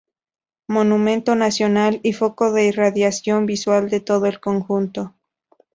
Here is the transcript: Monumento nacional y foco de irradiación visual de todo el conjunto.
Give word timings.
Monumento 0.67 1.35
nacional 1.35 1.99
y 2.01 2.13
foco 2.13 2.51
de 2.51 2.65
irradiación 2.65 3.45
visual 3.45 3.87
de 3.91 3.99
todo 3.99 4.25
el 4.25 4.39
conjunto. 4.39 5.13